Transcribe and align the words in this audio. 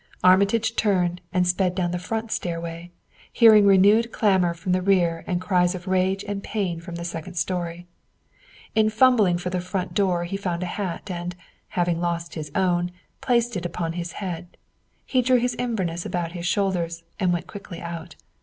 Armitage 0.23 0.75
turned 0.75 1.21
and 1.31 1.47
sped 1.47 1.75
down 1.75 1.91
the 1.91 1.99
front 1.99 2.31
stairway, 2.31 2.89
hearing 3.31 3.67
renewed 3.67 4.11
clamor 4.11 4.55
from 4.55 4.71
the 4.71 4.81
rear 4.81 5.23
and 5.27 5.39
cries 5.39 5.75
of 5.75 5.87
rage 5.87 6.25
and 6.27 6.41
pain 6.41 6.79
from 6.81 6.95
the 6.95 7.05
second 7.05 7.35
story. 7.35 7.85
In 8.73 8.89
fumbling 8.89 9.37
for 9.37 9.51
the 9.51 9.61
front 9.61 9.93
door 9.93 10.23
he 10.23 10.37
found 10.37 10.63
a 10.63 10.73
hat, 10.73 11.11
and, 11.11 11.35
having 11.67 12.01
lost 12.01 12.33
his 12.33 12.51
own, 12.55 12.89
placed 13.21 13.55
it 13.55 13.63
upon 13.63 13.93
his 13.93 14.13
head, 14.13 14.57
drew 15.07 15.37
his 15.37 15.53
inverness 15.59 16.03
about 16.03 16.31
his 16.31 16.47
shoulders, 16.47 17.03
and 17.19 17.31
went 17.31 17.45
quickly 17.45 17.79
out. 17.79 18.15